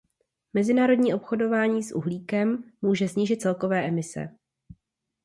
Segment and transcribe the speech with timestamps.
[0.53, 4.29] Mezinárodní obchodování s uhlíkem může snížit celkové emise.